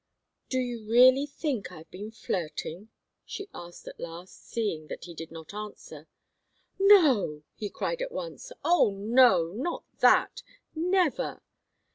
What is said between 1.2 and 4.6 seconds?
think I've been flirting?" she asked at last,